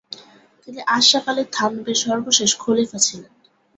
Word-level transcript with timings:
তিনি 0.63 0.81
আশরাফ 0.97 1.25
আলী 1.31 1.43
থানভীর 1.51 1.97
সর্বশেষ 2.05 2.51
খলিফা 2.55 2.99
ছিলেন। 2.99 3.31